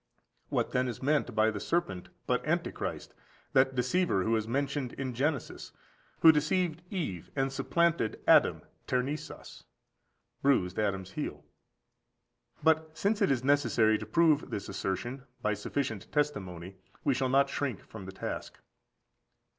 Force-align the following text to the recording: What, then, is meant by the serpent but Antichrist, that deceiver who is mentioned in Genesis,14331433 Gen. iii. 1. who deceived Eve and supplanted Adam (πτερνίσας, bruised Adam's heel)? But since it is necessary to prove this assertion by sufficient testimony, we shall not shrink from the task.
What, 0.49 0.71
then, 0.71 0.87
is 0.87 1.03
meant 1.03 1.35
by 1.35 1.51
the 1.51 1.59
serpent 1.59 2.09
but 2.25 2.43
Antichrist, 2.43 3.13
that 3.53 3.75
deceiver 3.75 4.23
who 4.23 4.35
is 4.35 4.47
mentioned 4.47 4.93
in 4.93 5.13
Genesis,14331433 5.13 5.15
Gen. 5.29 5.77
iii. 5.77 6.21
1. 6.21 6.21
who 6.23 6.31
deceived 6.31 6.81
Eve 6.89 7.31
and 7.35 7.53
supplanted 7.53 8.19
Adam 8.27 8.61
(πτερνίσας, 8.87 9.63
bruised 10.41 10.79
Adam's 10.79 11.11
heel)? 11.11 11.43
But 12.63 12.97
since 12.97 13.21
it 13.21 13.29
is 13.29 13.43
necessary 13.43 13.99
to 13.99 14.07
prove 14.07 14.49
this 14.49 14.67
assertion 14.67 15.21
by 15.43 15.53
sufficient 15.53 16.11
testimony, 16.11 16.77
we 17.03 17.13
shall 17.13 17.29
not 17.29 17.47
shrink 17.49 17.83
from 17.87 18.05
the 18.05 18.11
task. 18.11 18.57